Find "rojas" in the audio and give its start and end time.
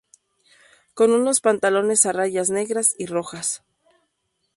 3.05-3.61